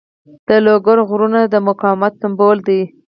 د 0.47 0.49
لوګر 0.65 0.97
غرونه 1.09 1.39
د 1.47 1.55
مقاومت 1.67 2.13
سمبول 2.21 2.57
دي. 2.67 2.81